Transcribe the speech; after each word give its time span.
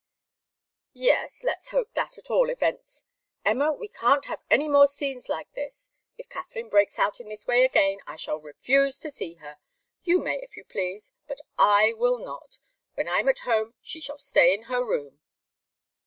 "Yes. 0.97 1.43
Let's 1.43 1.69
hope 1.69 1.93
that, 1.93 2.17
at 2.17 2.31
all 2.31 2.49
events. 2.49 3.03
Emma, 3.45 3.71
we 3.71 3.87
can't 3.87 4.25
have 4.25 4.41
any 4.49 4.67
more 4.67 4.87
scenes 4.87 5.29
like 5.29 5.51
this. 5.53 5.91
If 6.17 6.27
Katharine 6.27 6.69
breaks 6.69 6.97
out 6.97 7.19
in 7.19 7.29
this 7.29 7.45
way 7.45 7.63
again, 7.63 7.99
I 8.07 8.15
shall 8.15 8.39
refuse 8.39 8.99
to 9.01 9.11
see 9.11 9.35
her. 9.35 9.57
You 10.01 10.19
may, 10.19 10.39
if 10.41 10.57
you 10.57 10.65
please. 10.65 11.11
But 11.27 11.41
I 11.59 11.93
will 11.93 12.17
not. 12.17 12.57
When 12.95 13.07
I'm 13.07 13.29
at 13.29 13.41
home 13.45 13.75
she 13.79 14.01
shall 14.01 14.17
stay 14.17 14.55
in 14.55 14.63
her 14.63 14.83
room." 14.83 15.19